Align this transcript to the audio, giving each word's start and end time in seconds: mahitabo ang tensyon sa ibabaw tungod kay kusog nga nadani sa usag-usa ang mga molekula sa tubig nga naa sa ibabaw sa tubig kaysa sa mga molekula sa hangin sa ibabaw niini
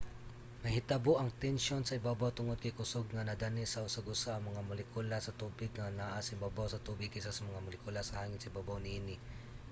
mahitabo 0.63 1.11
ang 1.17 1.29
tensyon 1.45 1.81
sa 1.85 1.97
ibabaw 1.99 2.29
tungod 2.37 2.57
kay 2.63 2.75
kusog 2.79 3.05
nga 3.11 3.27
nadani 3.27 3.63
sa 3.67 3.83
usag-usa 3.87 4.31
ang 4.33 4.43
mga 4.49 4.61
molekula 4.69 5.15
sa 5.21 5.35
tubig 5.41 5.69
nga 5.75 5.95
naa 5.99 6.19
sa 6.23 6.35
ibabaw 6.37 6.67
sa 6.69 6.83
tubig 6.87 7.11
kaysa 7.13 7.31
sa 7.35 7.47
mga 7.49 7.63
molekula 7.65 7.99
sa 8.03 8.17
hangin 8.19 8.41
sa 8.41 8.49
ibabaw 8.51 8.77
niini 8.81 9.15